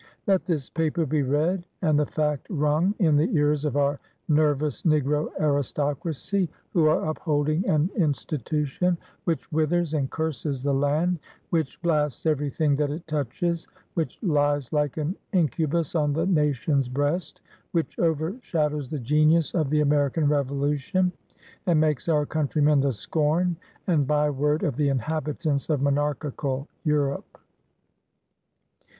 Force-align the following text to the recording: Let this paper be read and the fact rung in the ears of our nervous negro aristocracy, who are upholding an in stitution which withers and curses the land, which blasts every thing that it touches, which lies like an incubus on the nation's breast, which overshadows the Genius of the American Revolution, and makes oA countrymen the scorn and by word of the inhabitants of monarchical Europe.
Let 0.25 0.45
this 0.45 0.67
paper 0.67 1.05
be 1.05 1.21
read 1.21 1.63
and 1.83 1.99
the 1.99 2.07
fact 2.07 2.47
rung 2.49 2.95
in 2.97 3.17
the 3.17 3.29
ears 3.37 3.65
of 3.65 3.77
our 3.77 3.99
nervous 4.27 4.81
negro 4.81 5.29
aristocracy, 5.39 6.49
who 6.73 6.87
are 6.87 7.05
upholding 7.07 7.69
an 7.69 7.91
in 7.95 8.13
stitution 8.13 8.97
which 9.25 9.51
withers 9.51 9.93
and 9.93 10.09
curses 10.09 10.63
the 10.63 10.73
land, 10.73 11.19
which 11.51 11.79
blasts 11.83 12.25
every 12.25 12.49
thing 12.49 12.75
that 12.77 12.89
it 12.89 13.05
touches, 13.05 13.67
which 13.93 14.17
lies 14.23 14.73
like 14.73 14.97
an 14.97 15.15
incubus 15.33 15.93
on 15.93 16.13
the 16.13 16.25
nation's 16.25 16.89
breast, 16.89 17.41
which 17.71 17.99
overshadows 17.99 18.89
the 18.89 18.97
Genius 18.97 19.53
of 19.53 19.69
the 19.69 19.81
American 19.81 20.27
Revolution, 20.27 21.11
and 21.67 21.79
makes 21.79 22.09
oA 22.09 22.25
countrymen 22.25 22.79
the 22.79 22.91
scorn 22.91 23.55
and 23.85 24.07
by 24.07 24.31
word 24.31 24.63
of 24.63 24.77
the 24.77 24.89
inhabitants 24.89 25.69
of 25.69 25.79
monarchical 25.79 26.67
Europe. 26.83 27.37